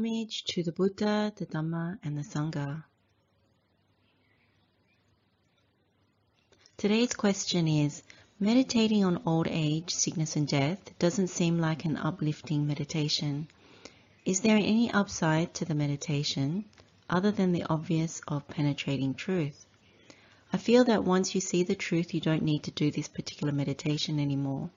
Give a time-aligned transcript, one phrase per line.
[0.00, 2.84] Homage to the Buddha, the Dhamma, and the Sangha.
[6.78, 8.02] Today's question is
[8.38, 13.48] Meditating on old age, sickness, and death doesn't seem like an uplifting meditation.
[14.24, 16.64] Is there any upside to the meditation
[17.10, 19.66] other than the obvious of penetrating truth?
[20.50, 23.52] I feel that once you see the truth, you don't need to do this particular
[23.52, 24.70] meditation anymore.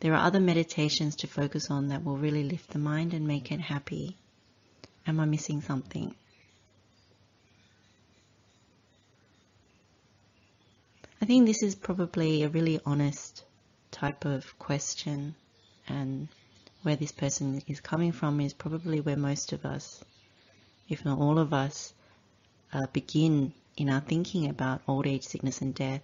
[0.00, 3.52] There are other meditations to focus on that will really lift the mind and make
[3.52, 4.16] it happy.
[5.06, 6.14] Am I missing something?
[11.20, 13.44] I think this is probably a really honest
[13.90, 15.34] type of question,
[15.88, 16.28] and
[16.82, 20.04] where this person is coming from is probably where most of us,
[20.88, 21.94] if not all of us,
[22.72, 26.02] uh, begin in our thinking about old age, sickness, and death.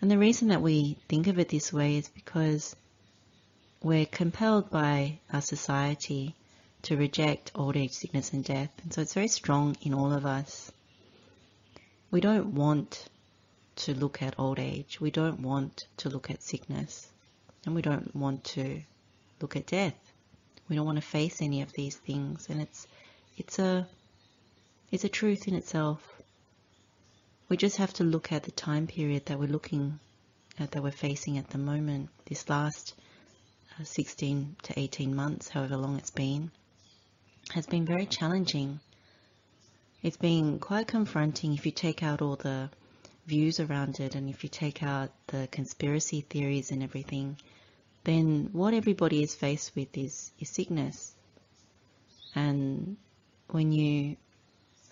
[0.00, 2.74] And the reason that we think of it this way is because
[3.82, 6.34] we're compelled by our society
[6.82, 8.70] to reject old age, sickness, and death.
[8.82, 10.70] And so it's very strong in all of us.
[12.10, 13.08] We don't want
[13.76, 15.00] to look at old age.
[15.00, 17.08] We don't want to look at sickness.
[17.66, 18.82] And we don't want to
[19.40, 19.98] look at death.
[20.68, 22.46] We don't want to face any of these things.
[22.48, 22.86] And it's
[23.36, 23.86] it's a
[24.90, 26.02] it's a truth in itself.
[27.48, 29.98] We just have to look at the time period that we're looking
[30.58, 32.94] at, that we're facing at the moment, this last
[33.78, 36.50] uh, 16 to 18 months, however long it's been,
[37.52, 38.80] has been very challenging.
[40.02, 42.70] It's been quite confronting if you take out all the
[43.26, 47.36] views around it, and if you take out the conspiracy theories and everything,
[48.04, 51.14] then what everybody is faced with is, is sickness.
[52.34, 52.96] And
[53.50, 54.16] when you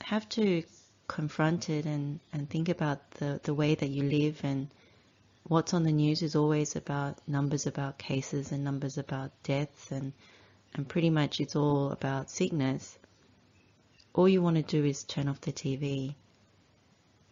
[0.00, 0.62] have to
[1.08, 4.68] confront it and, and think about the, the way that you live and
[5.44, 10.12] what's on the news is always about numbers about cases and numbers about deaths and,
[10.77, 12.96] and pretty much it's all about sickness.
[14.14, 16.14] All you want to do is turn off the TV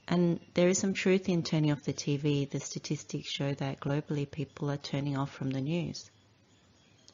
[0.07, 2.49] and there is some truth in turning off the TV.
[2.49, 6.11] The statistics show that globally people are turning off from the news.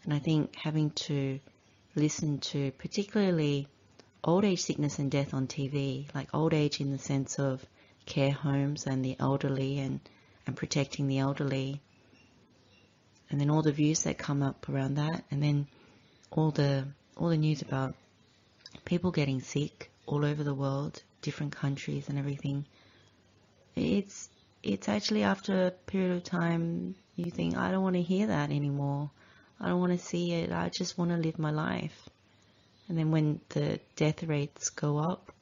[0.05, 1.39] And I think having to
[1.95, 3.69] listen to particularly
[4.25, 7.65] old age sickness and death on TV, like old age in the sense of
[8.07, 10.01] care homes and the elderly and,
[10.47, 11.81] and protecting the elderly,
[13.31, 15.69] and then all the views that come up around that, and then
[16.31, 16.87] all the
[17.17, 17.95] all the news about
[18.85, 22.65] people getting sick all over the world, different countries and everything
[23.77, 24.29] it's
[24.63, 28.51] it's actually after a period of time you think I don't want to hear that
[28.51, 29.11] anymore.
[29.61, 30.53] I don't want to see it.
[30.53, 32.09] I just want to live my life.
[32.89, 35.33] And then when the death rates go up,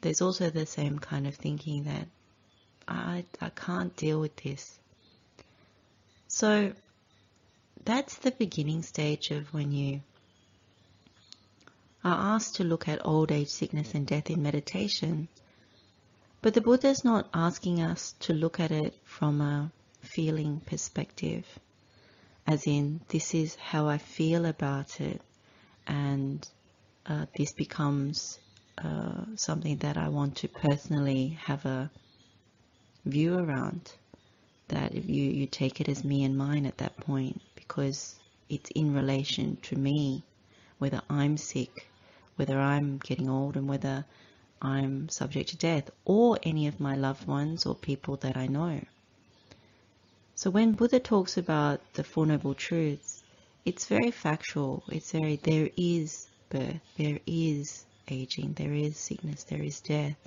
[0.00, 2.06] there's also the same kind of thinking that
[2.88, 4.78] I I can't deal with this.
[6.28, 6.72] So
[7.84, 10.00] that's the beginning stage of when you
[12.04, 15.28] are asked to look at old age, sickness, and death in meditation.
[16.42, 19.70] But the Buddha is not asking us to look at it from a
[20.00, 21.46] feeling perspective,
[22.46, 25.20] as in, this is how I feel about it,
[25.86, 26.48] and
[27.06, 28.38] uh, this becomes
[28.78, 31.90] uh, something that I want to personally have a
[33.04, 33.92] view around.
[34.68, 38.16] That you, you take it as me and mine at that point, because
[38.48, 40.24] it's in relation to me,
[40.78, 41.88] whether I'm sick,
[42.34, 44.04] whether I'm getting old, and whether
[44.60, 48.80] I'm subject to death, or any of my loved ones or people that I know.
[50.34, 53.22] So when Buddha talks about the Four Noble Truths,
[53.64, 54.82] it's very factual.
[54.88, 60.18] It's very, there is birth, there is aging, there is sickness, there is death,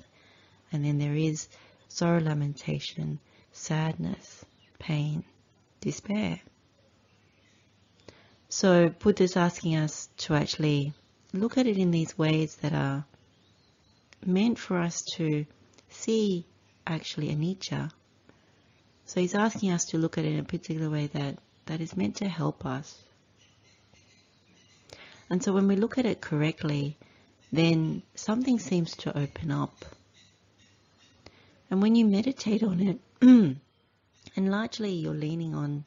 [0.71, 1.49] and then there is
[1.89, 3.19] sorrow, lamentation,
[3.51, 4.45] sadness,
[4.79, 5.25] pain,
[5.81, 6.39] despair.
[8.53, 10.93] So Buddha's asking us to actually
[11.33, 13.03] look at it in these ways that are
[14.23, 15.47] meant for us to
[15.89, 16.45] see
[16.85, 17.89] actually anicca.
[19.05, 21.97] So he's asking us to look at it in a particular way that, that is
[21.97, 22.95] meant to help us.
[25.31, 26.95] And so when we look at it correctly,
[27.51, 29.83] then something seems to open up.
[31.71, 33.57] And when you meditate on it, and
[34.37, 35.85] largely you're leaning on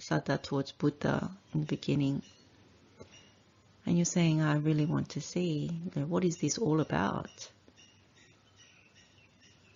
[0.00, 2.22] Saddha towards Buddha in the beginning,
[3.88, 7.50] and you're saying, I really want to see, you know, what is this all about?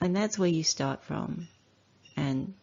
[0.02, 1.48] And that's where you start from.
[2.16, 2.54] And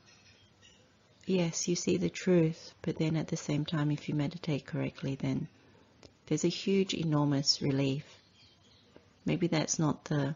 [1.26, 5.16] yes, you see the truth, but then at the same time, if you meditate correctly,
[5.16, 5.48] then
[6.28, 8.06] there's a huge, enormous relief.
[9.26, 10.36] Maybe that's not the,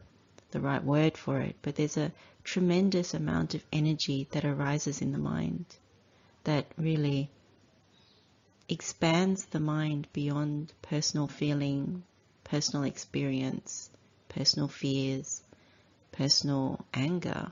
[0.51, 2.11] the right word for it, but there's a
[2.43, 5.65] tremendous amount of energy that arises in the mind
[6.43, 7.29] that really
[8.67, 12.03] expands the mind beyond personal feeling,
[12.43, 13.89] personal experience,
[14.29, 15.41] personal fears,
[16.11, 17.51] personal anger,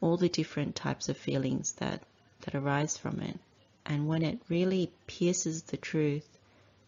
[0.00, 2.02] all the different types of feelings that,
[2.42, 3.38] that arise from it.
[3.84, 6.38] And when it really pierces the truth,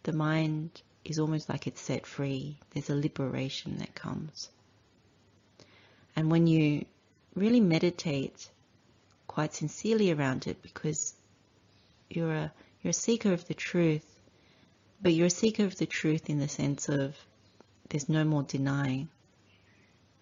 [0.05, 2.57] the mind is almost like it's set free.
[2.71, 4.49] There's a liberation that comes.
[6.15, 6.85] And when you
[7.35, 8.49] really meditate
[9.33, 11.15] quite sincerely around it, because
[12.09, 12.53] you're a,
[12.83, 14.05] you're a seeker of the truth,
[15.01, 17.17] but you're a seeker of the truth in the sense of
[17.89, 19.09] there's no more denying.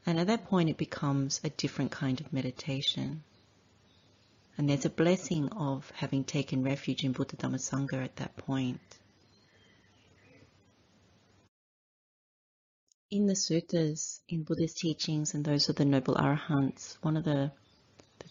[0.07, 3.23] And at that point, it becomes a different kind of meditation.
[4.57, 8.81] And there's a blessing of having taken refuge in Buddha Dhamma Sangha at that point.
[13.11, 17.33] In the suttas, in Buddhist teachings, and those of the Noble Arahants, one of the,
[17.33, 17.60] the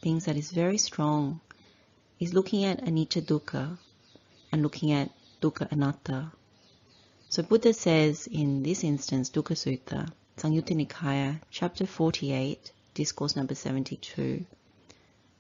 [0.02, 1.42] things that is very strong
[2.20, 3.78] is looking at anicca dukkha
[4.52, 5.10] and looking at
[5.42, 6.32] dukkha anatta.
[7.30, 14.46] So Buddha says in this instance, Dukkha Sutta, Samyutta Nikaya, chapter 48, discourse number 72.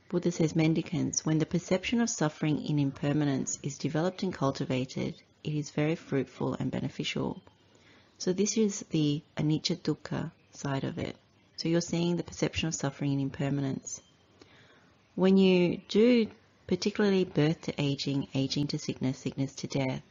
[0.09, 5.53] Buddha says, Mendicants, when the perception of suffering in impermanence is developed and cultivated, it
[5.55, 7.41] is very fruitful and beneficial.
[8.19, 11.15] So this is the anicca dukkha side of it.
[11.57, 14.01] So you're seeing the perception of suffering in impermanence.
[15.19, 16.27] When you do
[16.65, 20.01] particularly birth to aging, aging to sickness, sickness to death,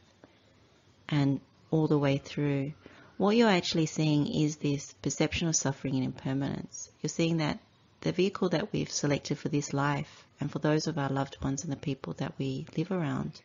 [1.09, 1.41] and
[1.71, 2.73] all the way through,
[3.17, 6.91] what you're actually seeing is this perception of suffering and impermanence.
[7.01, 7.57] You're seeing that
[8.01, 11.63] the vehicle that we've selected for this life and for those of our loved ones
[11.63, 13.41] and the people that we live around,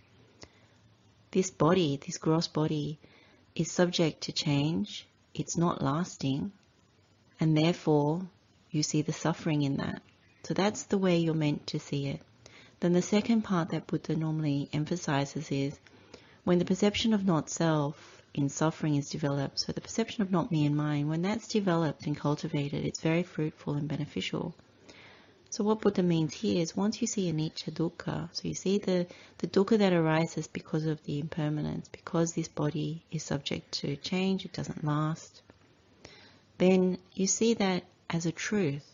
[1.31, 2.99] this body, this gross body,
[3.55, 6.53] is subject to change, it's not lasting,
[7.41, 8.21] and therefore
[8.71, 10.03] you see the suffering in that.
[10.45, 12.21] So that's the way you're meant to see it.
[12.81, 15.79] Then the second part that Buddha normally emphasizes is
[16.45, 20.53] when the perception of not self in suffering is developed, so the perception of not
[20.53, 24.55] me and mine, when that's developed and cultivated, it's very fruitful and beneficial.
[25.49, 29.07] So what Buddha means here is once you see anicca dukkha, so you see the,
[29.39, 34.45] the dukkha that arises because of the impermanence, because this body is subject to change,
[34.45, 35.41] it doesn't last,
[36.59, 38.94] then you see that as a truth.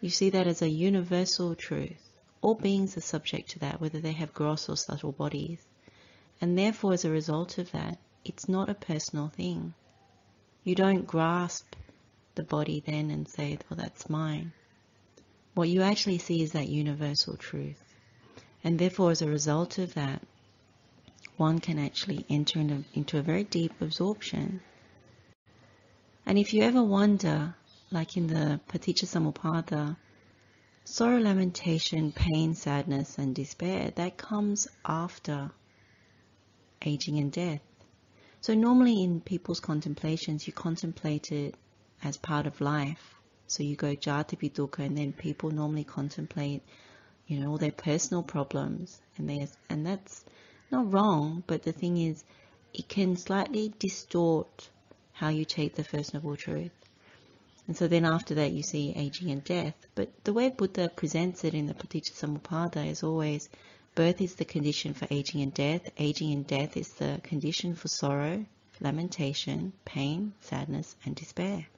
[0.00, 2.10] You see that as a universal truth.
[2.40, 5.64] All beings are subject to that, whether they have gross or subtle bodies.
[6.40, 9.74] And therefore, as a result of that, it's not a personal thing.
[10.64, 11.76] You don't grasp
[12.34, 14.52] the body then and say, well, that's mine
[15.54, 17.82] what you actually see is that universal truth.
[18.62, 20.22] And therefore, as a result of that,
[21.36, 24.60] one can actually enter into, into a very deep absorption.
[26.26, 27.54] And if you ever wonder,
[27.92, 29.96] like in the Paticca Samuppada,
[30.84, 35.50] sorrow, lamentation, pain, sadness, and despair, that comes after
[36.82, 37.60] aging and death.
[38.40, 41.54] So normally in people's contemplations, you contemplate it
[42.02, 43.14] as part of life.
[43.48, 46.62] So you go jati dukkha, and then people normally contemplate,
[47.26, 50.24] you know, all their personal problems, and there's, and that's
[50.70, 52.24] not wrong, but the thing is,
[52.72, 54.70] it can slightly distort
[55.12, 56.70] how you take the First Noble Truth.
[57.70, 59.76] And so then after that you see aging and death.
[59.94, 63.48] But the way Buddha presents it in the Paticca is always
[63.94, 67.86] birth is the condition for aging and death, aging and death is the condition for
[67.86, 68.44] sorrow,
[68.80, 71.68] lamentation, pain, sadness, and despair.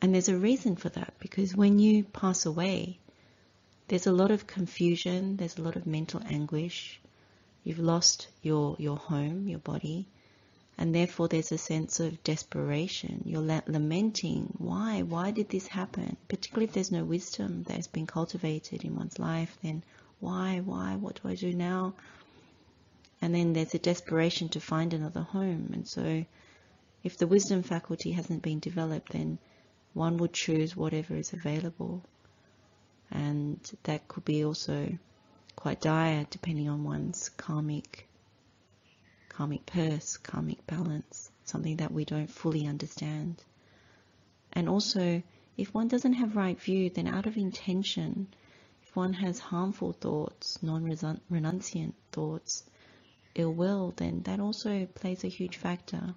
[0.00, 2.98] And there's a reason for that because when you pass away,
[3.88, 6.98] there's a lot of confusion, there's a lot of mental anguish.
[7.62, 10.08] You've lost your, your home, your body,
[10.78, 13.22] and therefore there's a sense of desperation.
[13.24, 15.02] You're lamenting, why?
[15.02, 16.16] Why did this happen?
[16.28, 19.82] Particularly if there's no wisdom that has been cultivated in one's life, then
[20.20, 20.60] why?
[20.64, 20.96] Why?
[20.96, 21.94] What do I do now?
[23.22, 25.70] And then there's a desperation to find another home.
[25.72, 26.26] And so
[27.02, 29.38] if the wisdom faculty hasn't been developed, then
[29.94, 32.02] one would choose whatever is available.
[33.10, 34.98] And that could be also
[35.54, 38.05] quite dire depending on one's karmic
[39.36, 43.44] karmic purse, karmic balance, something that we don't fully understand.
[44.54, 45.22] And also,
[45.58, 48.28] if one doesn't have right view, then out of intention,
[48.82, 52.64] if one has harmful thoughts, non-renunciant thoughts,
[53.34, 56.14] ill will, then that also plays a huge factor.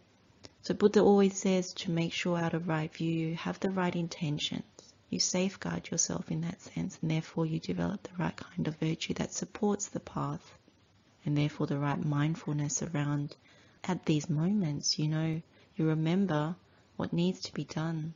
[0.61, 3.95] So Buddha always says to make sure out of right view you have the right
[3.95, 4.63] intentions.
[5.09, 9.13] You safeguard yourself in that sense and therefore you develop the right kind of virtue
[9.15, 10.53] that supports the path
[11.25, 13.35] and therefore the right mindfulness around
[13.83, 15.41] at these moments, you know,
[15.75, 16.55] you remember
[16.97, 18.13] what needs to be done.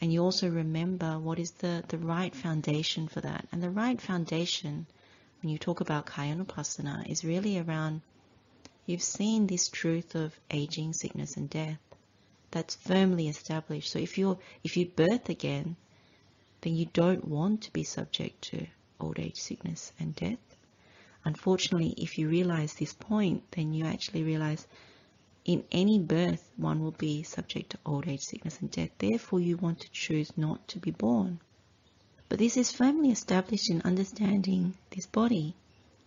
[0.00, 3.46] And you also remember what is the, the right foundation for that.
[3.52, 4.86] And the right foundation
[5.44, 8.00] when you talk about Kayanupassana, is really around
[8.86, 11.78] you've seen this truth of aging, sickness, and death
[12.50, 13.92] that's firmly established.
[13.92, 15.76] So if you're if you birth again,
[16.62, 18.66] then you don't want to be subject to
[18.98, 20.53] old age, sickness, and death.
[21.24, 24.66] Unfortunately, if you realize this point, then you actually realize
[25.44, 28.90] in any birth one will be subject to old age, sickness, and death.
[28.98, 31.40] Therefore, you want to choose not to be born.
[32.28, 35.54] But this is firmly established in understanding this body,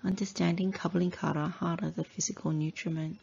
[0.04, 3.18] understanding Kara Hara, the physical nutriment.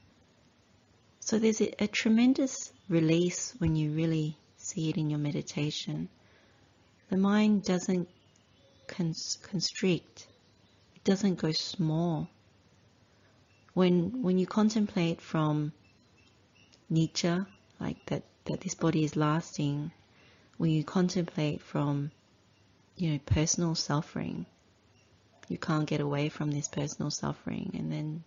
[1.20, 6.08] So there's a, a tremendous release when you really see it in your meditation.
[7.08, 8.08] The mind doesn't
[8.86, 10.26] cons- constrict,
[11.04, 12.28] doesn't go small.
[13.74, 15.72] When, when you contemplate from
[16.88, 17.46] nature,
[17.80, 19.90] like that, that this body is lasting,
[20.56, 22.10] when you contemplate from,
[22.96, 24.46] you know, personal suffering,
[25.48, 28.24] you can't get away from this personal suffering, and then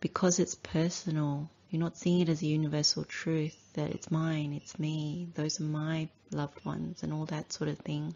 [0.00, 4.78] because it's personal, you're not seeing it as a universal truth that it's mine, it's
[4.78, 8.14] me, those are my loved ones, and all that sort of thing.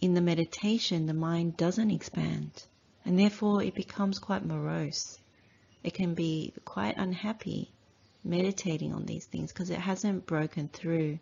[0.00, 2.50] In the meditation, the mind doesn't expand,
[3.04, 5.18] and therefore it becomes quite morose.
[5.82, 7.72] It can be quite unhappy
[8.22, 11.18] meditating on these things because it hasn't broken through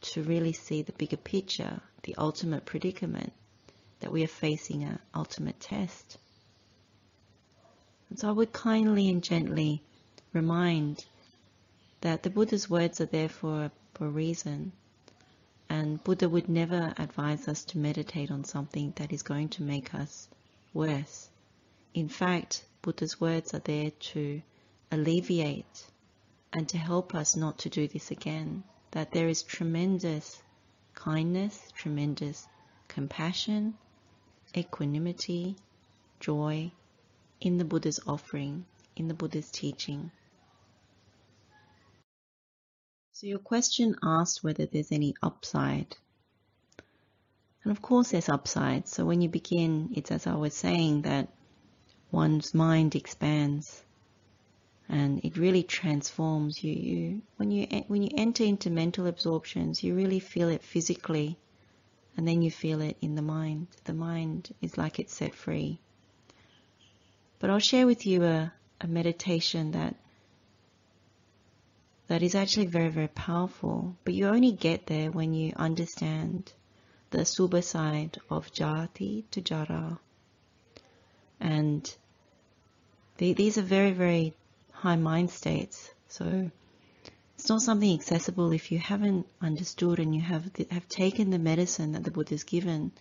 [0.00, 3.32] to really see the bigger picture, the ultimate predicament
[4.00, 6.18] that we are facing an ultimate test.
[8.08, 9.82] And so I would kindly and gently
[10.32, 11.04] remind
[12.02, 14.72] that the Buddha's words are there for, for a reason.
[15.78, 19.92] And Buddha would never advise us to meditate on something that is going to make
[19.94, 20.26] us
[20.72, 21.28] worse.
[21.92, 24.40] In fact, Buddha's words are there to
[24.90, 25.86] alleviate
[26.50, 28.64] and to help us not to do this again.
[28.92, 30.42] That there is tremendous
[30.94, 32.48] kindness, tremendous
[32.88, 33.76] compassion,
[34.56, 35.56] equanimity,
[36.20, 36.72] joy
[37.38, 38.64] in the Buddha's offering,
[38.96, 40.10] in the Buddha's teaching.
[43.18, 45.96] So your question asked whether there's any upside.
[47.62, 48.88] And of course there's upside.
[48.88, 51.32] So when you begin, it's as I was saying that
[52.10, 53.82] one's mind expands
[54.86, 56.74] and it really transforms you.
[56.74, 61.38] you when you when you enter into mental absorptions, you really feel it physically
[62.18, 63.68] and then you feel it in the mind.
[63.84, 65.80] The mind is like it's set free.
[67.38, 69.96] But I'll share with you a, a meditation that
[72.08, 73.96] that is actually very, very powerful.
[74.04, 76.52] But you only get there when you understand
[77.10, 79.98] the subha side of jati to jara.
[81.40, 81.94] And
[83.18, 84.34] the, these are very, very
[84.72, 85.90] high mind states.
[86.08, 86.50] So
[87.34, 91.92] it's not something accessible if you haven't understood and you have have taken the medicine
[91.92, 92.92] that the Buddha's given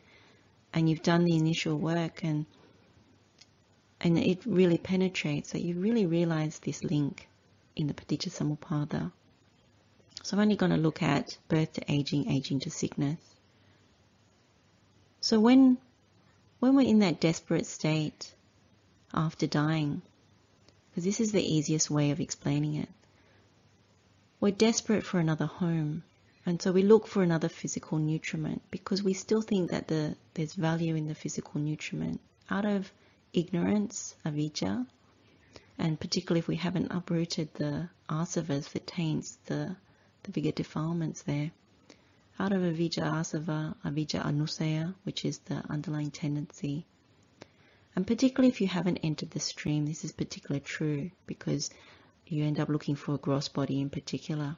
[0.73, 2.45] and you've done the initial work and
[4.01, 7.29] and it really penetrates that you really realize this link
[7.75, 9.11] in the Paticca Samuppada.
[10.23, 13.19] So I'm only going to look at birth to aging, aging to sickness.
[15.21, 15.77] So when
[16.59, 18.33] when we're in that desperate state
[19.13, 20.01] after dying,
[20.89, 22.89] because this is the easiest way of explaining it,
[24.39, 26.03] we're desperate for another home.
[26.45, 30.53] And so we look for another physical nutriment because we still think that the, there's
[30.53, 32.91] value in the physical nutriment out of
[33.33, 34.85] ignorance, avijja,
[35.77, 39.75] and particularly if we haven't uprooted the asavas that taints the,
[40.23, 41.51] the bigger defilements there.
[42.39, 46.85] Out of avijja asava, avijja anusaya, which is the underlying tendency.
[47.95, 51.69] And particularly if you haven't entered the stream, this is particularly true because
[52.27, 54.57] you end up looking for a gross body in particular.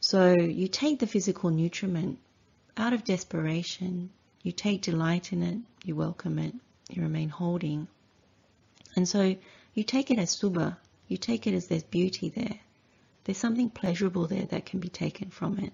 [0.00, 2.18] So you take the physical nutriment
[2.76, 4.10] out of desperation,
[4.42, 6.54] you take delight in it, you welcome it,
[6.90, 7.88] you remain holding.
[8.94, 9.34] And so
[9.74, 10.76] you take it as subha,
[11.08, 12.60] you take it as there's beauty there.
[13.24, 15.72] There's something pleasurable there that can be taken from it.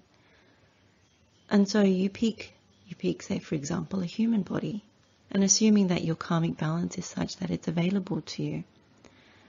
[1.49, 2.53] And so you pick,
[2.87, 4.83] you pick, say, for example, a human body,
[5.29, 8.63] and assuming that your karmic balance is such that it's available to you.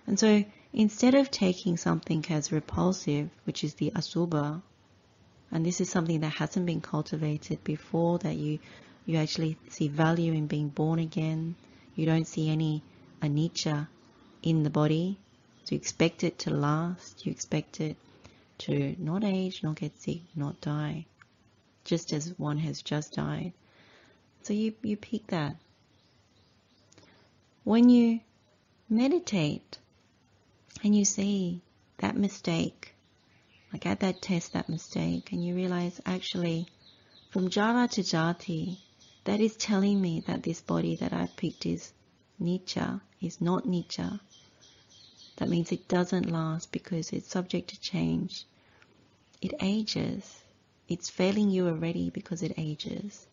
[0.07, 4.61] And so instead of taking something as repulsive, which is the asubha,
[5.51, 8.59] and this is something that hasn't been cultivated before, that you,
[9.07, 11.55] you actually see value in being born again,
[11.95, 12.83] you don't see any
[13.23, 13.87] anicca
[14.43, 15.19] in the body.
[15.65, 17.97] So you expect it to last, you expect it
[18.59, 21.07] to not age, not get sick, not die,
[21.85, 23.53] just as one has just died.
[24.43, 25.57] So you, you pick that.
[27.65, 28.21] When you
[28.89, 29.79] meditate
[30.83, 31.61] and you see
[31.99, 32.95] that mistake,
[33.73, 36.67] like at that test, that mistake, and you realize actually
[37.31, 38.79] from jara to jati,
[39.25, 41.93] that is telling me that this body that I've picked is
[42.41, 44.19] Nicha, is not nicca.
[45.43, 48.47] That means it doesn't last because it's subject to change.
[49.41, 50.41] It ages.
[50.87, 53.27] It's failing you already because it ages.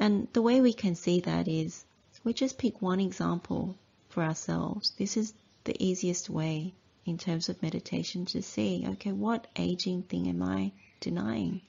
[0.00, 1.84] And the way we can see that is
[2.24, 3.76] we just pick one example
[4.08, 4.90] for ourselves.
[4.98, 6.74] This is the easiest way
[7.06, 11.60] in terms of meditation to see okay, what aging thing am I denying?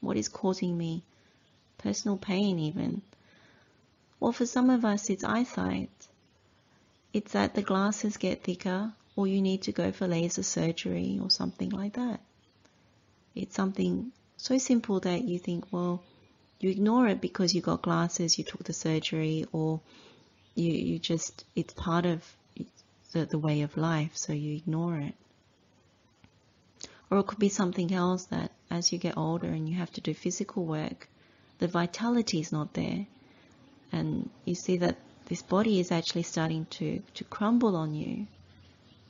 [0.00, 1.04] What is causing me
[1.78, 3.02] personal pain, even?
[4.18, 6.08] Well, for some of us, it's eyesight.
[7.12, 11.30] It's that the glasses get thicker, or you need to go for laser surgery or
[11.30, 12.20] something like that.
[13.34, 16.02] It's something so simple that you think, well,
[16.58, 19.80] you ignore it because you got glasses, you took the surgery, or
[20.54, 22.24] you, you just, it's part of
[23.12, 25.14] the, the way of life, so you ignore it.
[27.10, 30.00] Or it could be something else that as you get older and you have to
[30.00, 31.08] do physical work,
[31.58, 33.06] the vitality is not there.
[33.92, 34.96] And you see that
[35.32, 38.26] this body is actually starting to, to crumble on you.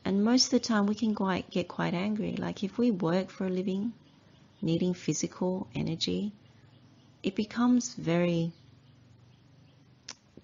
[0.04, 2.36] And most of the time we can quite get quite angry.
[2.36, 3.92] Like if we work for a living,
[4.60, 6.30] needing physical energy,
[7.24, 8.52] it becomes very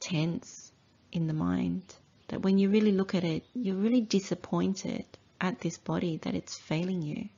[0.00, 0.72] tense
[1.12, 1.84] in the mind.
[2.26, 5.04] That when you really look at it, you're really disappointed
[5.40, 7.28] at this body that it's failing you.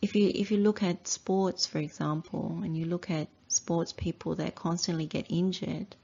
[0.00, 4.36] If you if you look at sports, for example, and you look at sports people
[4.36, 5.96] that constantly get injured,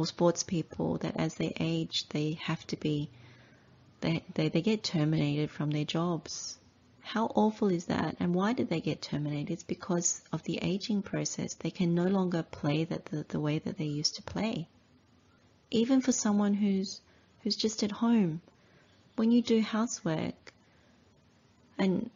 [0.00, 3.10] or sports people that as they age they have to be
[4.00, 6.56] they, they, they get terminated from their jobs.
[7.02, 8.16] How awful is that?
[8.18, 9.52] And why did they get terminated?
[9.52, 11.52] It's because of the aging process.
[11.52, 14.68] They can no longer play that the, the way that they used to play.
[15.70, 17.02] Even for someone who's
[17.42, 18.40] who's just at home,
[19.16, 20.54] when you do housework,
[21.78, 22.08] and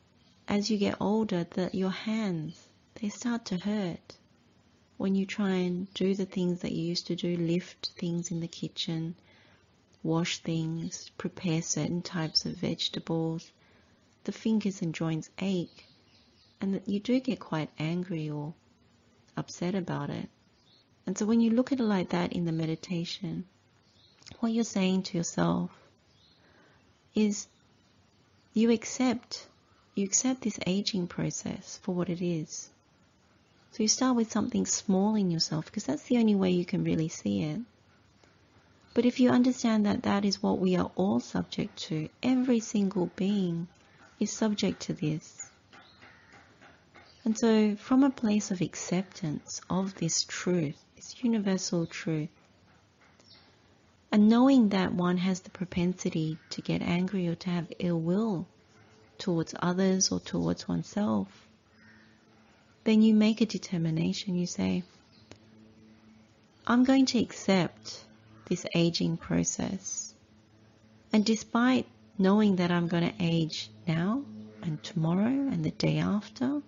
[0.48, 4.16] as you get older, that your hands they start to hurt
[4.96, 8.40] when you try and do the things that you used to do, lift things in
[8.40, 9.14] the kitchen,
[10.02, 13.50] wash things, prepare certain types of vegetables,
[14.24, 15.86] the fingers and joints ache,
[16.60, 18.54] and that you do get quite angry or
[19.36, 20.28] upset about it.
[21.06, 23.44] And so when you look at it like that in the meditation,
[24.40, 25.70] what you're saying to yourself
[27.14, 27.46] is
[28.52, 29.46] you accept
[29.94, 32.68] you accept this aging process for what it is.
[33.74, 36.84] So you start with something small in yourself because that's the only way you can
[36.84, 37.60] really see it.
[38.94, 43.10] But if you understand that that is what we are all subject to, every single
[43.16, 43.66] being
[44.20, 45.50] is subject to this.
[47.24, 52.28] And so, from a place of acceptance of this truth, this universal truth,
[54.12, 58.46] and knowing that one has the propensity to get angry or to have ill will
[59.18, 61.48] towards others or towards oneself,
[62.84, 64.36] then you make a determination.
[64.36, 64.84] You say,
[66.66, 68.04] I'm going to accept
[68.48, 70.14] this aging process.
[71.12, 71.86] And despite
[72.18, 74.22] knowing that I'm going to age now
[74.62, 76.60] and tomorrow and the day after,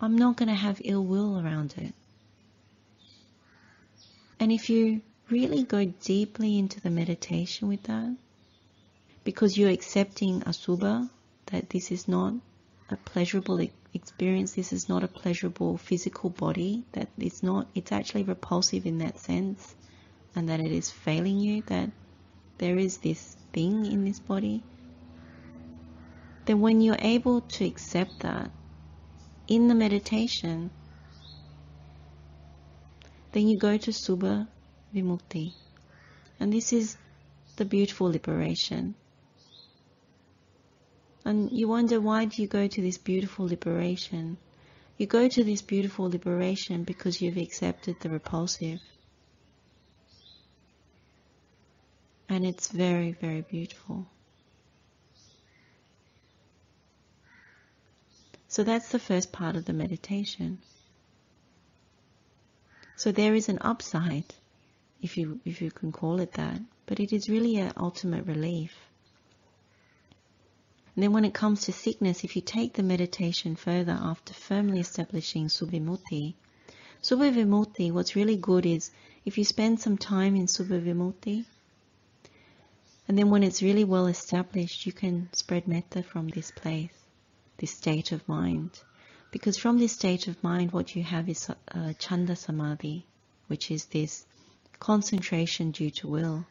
[0.00, 1.94] I'm not going to have ill will around it.
[4.38, 8.14] And if you really go deeply into the meditation with that,
[9.24, 11.08] because you're accepting asubha,
[11.46, 12.34] that this is not
[12.90, 13.60] a pleasurable
[13.96, 14.52] experience.
[14.52, 16.84] This is not a pleasurable physical body.
[16.92, 17.66] That it's not.
[17.74, 19.74] It's actually repulsive in that sense,
[20.36, 21.62] and that it is failing you.
[21.66, 21.90] That
[22.58, 24.62] there is this thing in this body.
[26.44, 28.50] Then, when you're able to accept that
[29.48, 30.70] in the meditation,
[33.32, 34.46] then you go to Subha
[34.94, 35.52] Vimukti.
[36.38, 36.96] And this is
[37.56, 38.94] the beautiful liberation.
[41.26, 44.36] And you wonder why do you go to this beautiful liberation?
[44.96, 48.80] You go to this beautiful liberation because you've accepted the repulsive.
[52.28, 54.06] And it's very, very beautiful.
[58.46, 60.58] So that's the first part of the meditation.
[62.94, 64.32] So there is an upside,
[65.02, 68.85] if you if you can call it that, but it is really an ultimate relief.
[70.96, 74.80] And then when it comes to sickness, if you take the meditation further after firmly
[74.80, 76.34] establishing Subhavimutti,
[77.02, 78.90] Subhavimutti, what's really good is
[79.26, 81.44] if you spend some time in Subhavimutti,
[83.06, 86.96] and then when it's really well established, you can spread metta from this place,
[87.58, 88.70] this state of mind.
[89.30, 93.04] Because from this state of mind, what you have is uh, chanda samadhi,
[93.48, 94.24] which is this
[94.78, 96.46] concentration due to will.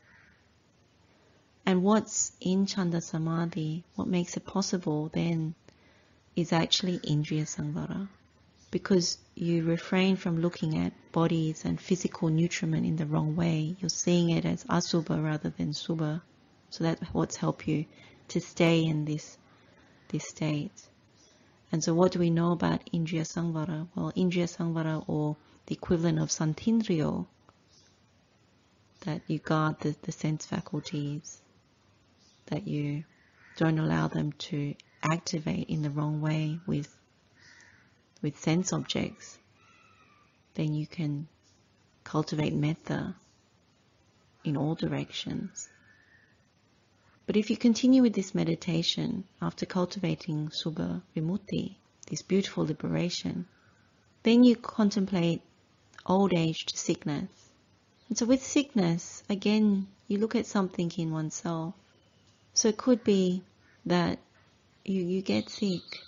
[1.65, 5.55] And what's in Chanda Samadhi, what makes it possible then,
[6.35, 8.07] is actually Indriya Samvara.
[8.75, 13.73] because you refrain from looking at bodies and physical nutriment in the wrong way.
[13.79, 16.21] You're seeing it as asubha rather than subha.
[16.71, 17.85] So that's what's helped you
[18.29, 19.37] to stay in this
[20.09, 20.73] this state.
[21.71, 23.87] And so what do we know about Indriya Samvara?
[23.95, 27.27] Well, Indriya Samvara or the equivalent of Santindriyo,
[29.05, 31.41] that you guard the, the sense faculties,
[32.47, 33.03] that you
[33.57, 36.95] don't allow them to activate in the wrong way with
[38.21, 39.37] with sense objects,
[40.55, 41.27] then you can
[42.03, 43.13] cultivate metta
[44.43, 45.69] in all directions.
[47.27, 51.75] But if you continue with this meditation after cultivating Subha Vimutti,
[52.07, 53.47] this beautiful liberation,
[54.23, 55.41] then you contemplate
[56.05, 57.29] old age to sickness.
[58.09, 61.73] And so with sickness, again, you look at something in oneself.
[62.55, 63.43] So it could be
[63.85, 64.17] that
[64.85, 66.01] you, you get sick.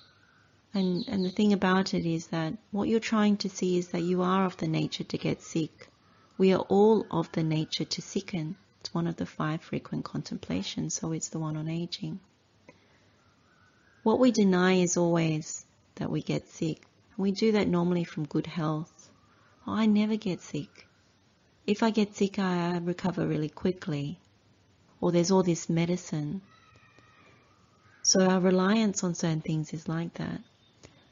[0.73, 4.01] And, and the thing about it is that what you're trying to see is that
[4.01, 5.89] you are of the nature to get sick.
[6.38, 8.55] We are all of the nature to sicken.
[8.79, 12.21] It's one of the five frequent contemplations, so it's the one on aging.
[14.03, 16.81] What we deny is always that we get sick.
[17.17, 19.10] We do that normally from good health.
[19.67, 20.88] Oh, I never get sick.
[21.65, 24.17] If I get sick, I recover really quickly.
[24.99, 26.41] Or there's all this medicine.
[28.01, 30.41] So our reliance on certain things is like that.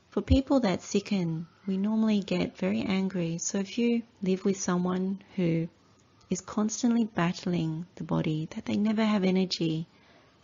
[0.10, 3.38] For people that sicken, we normally get very angry.
[3.38, 5.68] So if you live with someone who
[6.30, 9.88] is constantly battling the body, that they never have energy,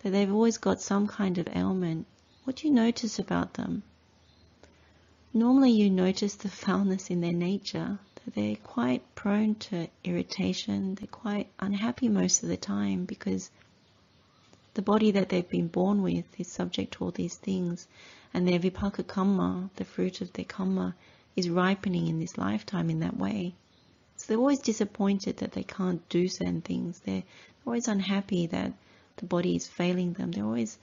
[0.04, 2.06] that they've always got some kind of ailment,
[2.43, 3.84] what do you notice about them?
[5.34, 11.47] Normally, you notice the foulness in their nature, they're quite prone to irritation, they're quite
[11.60, 13.49] unhappy most of the time because
[14.73, 17.88] the body that they've been born with is subject to all these things,
[18.34, 20.95] and their vipaka karma, the fruit of their karma,
[21.36, 23.53] is ripening in this lifetime in that way.
[24.17, 26.99] So they're always disappointed that they can't do certain things.
[26.99, 27.23] They're
[27.65, 28.71] always unhappy that
[29.17, 30.31] the body is failing them.
[30.31, 30.77] They're always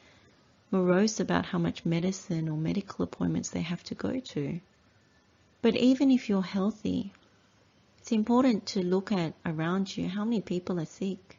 [0.71, 4.61] morose about how much medicine or medical appointments they have to go to.
[5.63, 7.13] But even if you're healthy,
[8.09, 11.37] it's important to look at around you how many people are sick.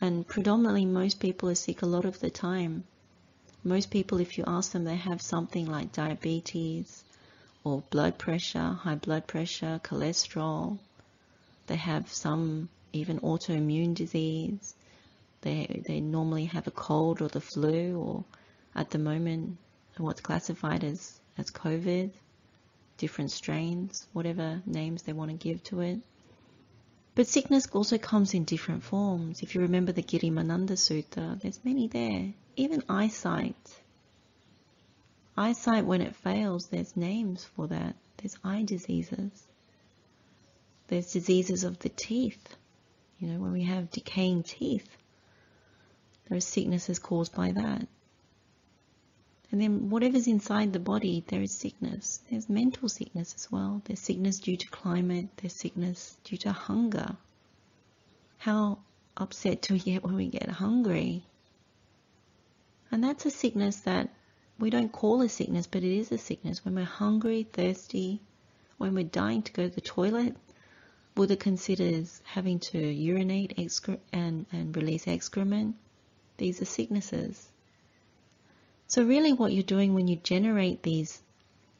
[0.00, 2.82] And predominantly, most people are sick a lot of the time.
[3.62, 7.04] Most people, if you ask them, they have something like diabetes,
[7.62, 10.80] or blood pressure, high blood pressure, cholesterol.
[11.68, 14.74] They have some even autoimmune disease.
[15.42, 18.24] They, they normally have a cold or the flu, or
[18.74, 19.58] at the moment,
[19.96, 22.10] what's classified as, as COVID,
[22.96, 26.00] different strains, whatever names they want to give to it.
[27.14, 29.42] But sickness also comes in different forms.
[29.42, 32.32] If you remember the Girimananda Sutta, there's many there.
[32.56, 33.56] Even eyesight
[35.36, 37.96] Eyesight, when it fails, there's names for that.
[38.18, 39.46] There's eye diseases.
[40.86, 42.56] There's diseases of the teeth.
[43.18, 44.88] You know, when we have decaying teeth,
[46.28, 47.88] there are sicknesses caused by that.
[49.54, 52.20] And then whatever's inside the body, there is sickness.
[52.28, 53.82] There's mental sickness as well.
[53.84, 55.28] There's sickness due to climate.
[55.36, 57.16] There's sickness due to hunger.
[58.38, 58.80] How
[59.16, 61.22] upset do we get when we get hungry?
[62.90, 64.10] And that's a sickness that
[64.58, 66.64] we don't call a sickness, but it is a sickness.
[66.64, 68.22] When we're hungry, thirsty,
[68.78, 70.34] when we're dying to go to the toilet,
[71.14, 75.76] Buddha considers having to urinate excre- and, and release excrement.
[76.38, 77.52] These are sicknesses.
[78.86, 81.20] So really what you're doing when you generate these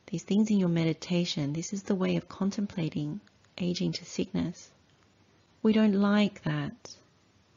[0.06, 3.20] these things in your meditation, this is the way of contemplating
[3.58, 4.70] aging to sickness.
[5.62, 6.96] We don't like that.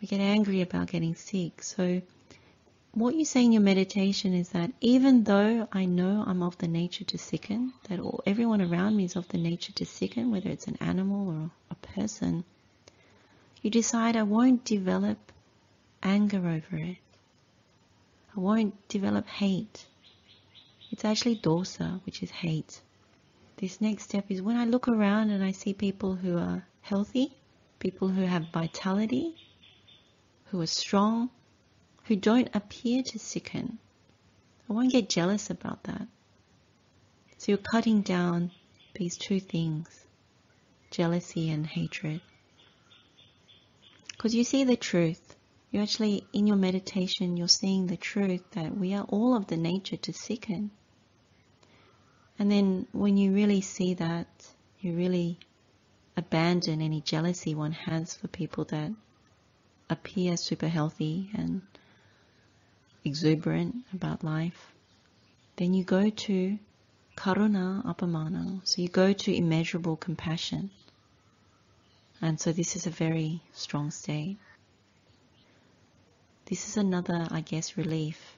[0.02, 1.62] We get angry about getting sick.
[1.62, 2.02] So
[2.94, 6.68] what you say in your meditation is that even though I know I'm of the
[6.68, 10.50] nature to sicken, that all, everyone around me is of the nature to sicken, whether
[10.50, 12.44] it's an animal or a person,
[13.62, 15.32] you decide I won't develop
[16.02, 16.98] anger over it.
[18.38, 19.88] I won't develop hate.
[20.92, 22.80] It's actually dosa, which is hate.
[23.56, 27.34] This next step is when I look around and I see people who are healthy,
[27.80, 29.36] people who have vitality,
[30.46, 31.32] who are strong,
[32.04, 33.80] who don't appear to sicken.
[34.70, 36.08] I won't get jealous about that.
[37.40, 38.52] So you're cutting down
[38.94, 40.06] these two things,
[40.92, 42.22] jealousy and hatred.
[44.10, 45.37] Because you see the truth.
[45.72, 49.58] You actually, in your meditation, you're seeing the truth that we are all of the
[49.58, 50.72] nature to sicken.
[52.40, 54.28] And then when you really see that,
[54.80, 55.40] you really
[56.16, 58.92] abandon any jealousy one has for people that
[59.90, 61.62] appear super healthy and
[63.04, 64.74] exuberant about life,
[65.58, 66.58] then you go to
[67.16, 68.62] karuna apamana.
[68.64, 70.70] So you go to immeasurable compassion.
[72.22, 74.38] And so this is a very strong state.
[76.50, 78.38] This is another, I guess, relief.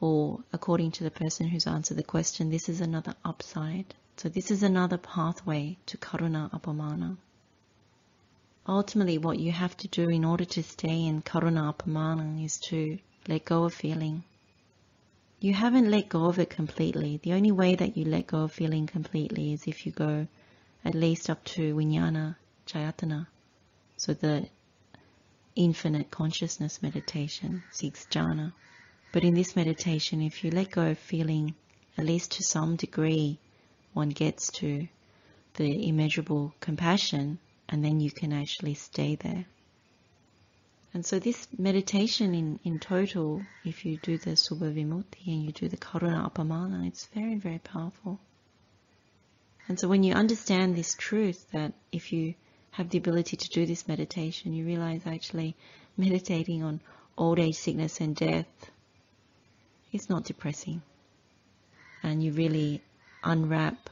[0.00, 3.96] Or according to the person who's answered the question, this is another upside.
[4.16, 7.16] So this is another pathway to karuna apamana.
[8.68, 12.98] Ultimately, what you have to do in order to stay in karuna apamana is to
[13.26, 14.22] let go of feeling.
[15.40, 17.18] You haven't let go of it completely.
[17.20, 20.28] The only way that you let go of feeling completely is if you go
[20.84, 22.36] at least up to Vijnana
[22.68, 23.26] Chayatana.
[23.96, 24.48] So the
[25.54, 28.52] infinite consciousness meditation, six jhana.
[29.12, 31.54] But in this meditation, if you let go of feeling,
[31.96, 33.38] at least to some degree,
[33.92, 34.86] one gets to
[35.54, 39.46] the immeasurable compassion, and then you can actually stay there.
[40.94, 45.52] And so this meditation in, in total, if you do the Subha Vimutti and you
[45.52, 48.18] do the Karuna Apamana, it's very, very powerful.
[49.68, 52.34] And so when you understand this truth that if you
[52.78, 55.56] have the ability to do this meditation, you realize actually
[55.96, 56.80] meditating on
[57.16, 58.70] old age, sickness and death
[59.90, 60.80] is not depressing.
[62.04, 62.80] And you really
[63.24, 63.90] unwrap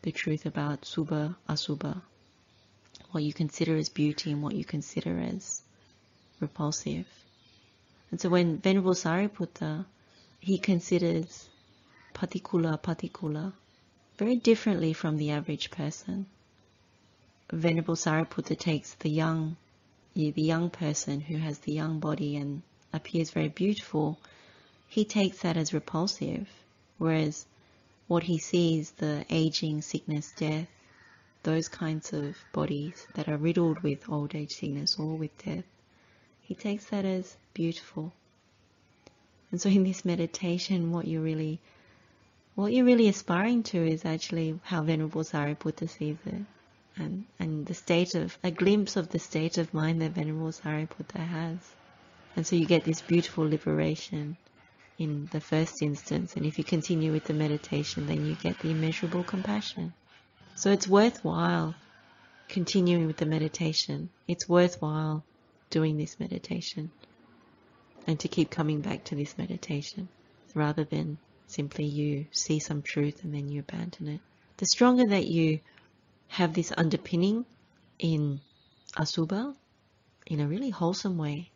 [0.00, 2.00] the truth about Subha, Asubha,
[3.10, 5.60] what you consider as beauty and what you consider as
[6.40, 7.06] repulsive.
[8.10, 9.84] And so when Venerable Sariputta,
[10.40, 11.50] he considers
[12.14, 13.52] patikula patikula
[14.16, 16.24] very differently from the average person.
[17.52, 19.56] Venerable Sariputta takes the young,
[20.14, 24.18] the young person who has the young body and appears very beautiful,
[24.88, 26.48] he takes that as repulsive,
[26.98, 27.46] whereas
[28.06, 30.68] what he sees, the aging, sickness, death,
[31.42, 35.64] those kinds of bodies that are riddled with old age, sickness, or with death,
[36.40, 38.12] he takes that as beautiful.
[39.50, 41.60] And so in this meditation, what you're really
[42.54, 46.42] what you're really aspiring to is actually how Venerable Sariputta sees it.
[46.96, 51.18] And, and the state of, a glimpse of the state of mind that Venerable Sariputta
[51.18, 51.58] has.
[52.36, 54.36] And so you get this beautiful liberation
[54.98, 56.36] in the first instance.
[56.36, 59.92] And if you continue with the meditation, then you get the immeasurable compassion.
[60.54, 61.74] So it's worthwhile
[62.48, 64.10] continuing with the meditation.
[64.28, 65.24] It's worthwhile
[65.70, 66.90] doing this meditation
[68.06, 70.08] and to keep coming back to this meditation
[70.54, 74.20] rather than simply you see some truth and then you abandon it.
[74.58, 75.60] The stronger that you
[76.38, 77.44] have this underpinning
[77.98, 78.40] in
[78.96, 79.54] asubha
[80.26, 81.50] in a really wholesome way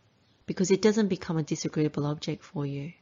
[0.47, 2.93] because it doesn't become a disagreeable object for you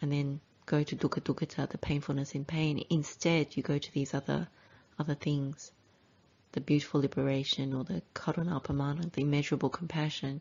[0.00, 2.84] and then go to dukkha dukkhata, the painfulness in pain.
[2.90, 4.48] Instead, you go to these other
[4.98, 5.72] other things,
[6.52, 10.40] the beautiful liberation or the karuna apamana, the immeasurable compassion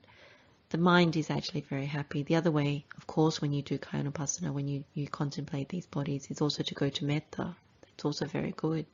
[0.71, 2.23] the mind is actually very happy.
[2.23, 6.31] The other way, of course, when you do Kayanupassana, when you, you contemplate these bodies,
[6.31, 7.55] is also to go to metta.
[7.93, 8.85] It's also very good.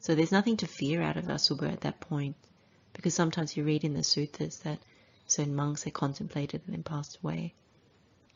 [0.00, 2.36] So there's nothing to fear out of Asubha at that point,
[2.92, 4.78] because sometimes you read in the suttas that
[5.26, 7.54] certain monks had contemplated and then passed away.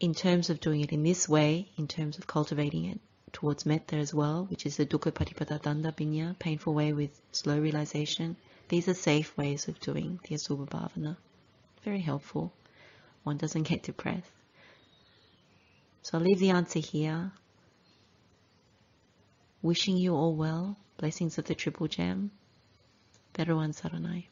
[0.00, 3.00] In terms of doing it in this way, in terms of cultivating it
[3.32, 8.36] towards metta as well, which is the dukkha patipada dandhabhinna, painful way with slow realization,
[8.68, 11.16] these are safe ways of doing the Asubha Bhavana
[11.84, 12.52] very helpful.
[13.24, 14.30] One doesn't get depressed.
[16.02, 17.32] So I'll leave the answer here.
[19.60, 20.76] Wishing you all well.
[21.02, 22.30] Blessings of the Triple Gem.
[23.32, 24.26] Better one Saranai.